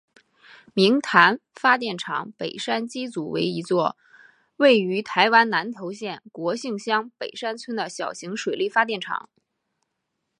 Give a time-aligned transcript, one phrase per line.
[0.73, 3.95] 明潭发电厂北山机组为一座
[4.57, 9.29] 位于台湾南投县国姓乡北山村的小型水力发电厂。